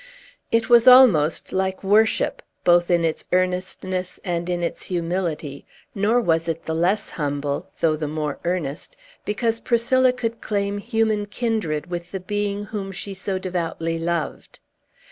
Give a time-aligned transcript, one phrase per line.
[0.51, 6.65] It was almost like worship, both in its earnestness and its humility; nor was it
[6.65, 12.19] the less humble though the more earnest because Priscilla could claim human kindred with the
[12.19, 14.57] being whom she, so devoutly loved.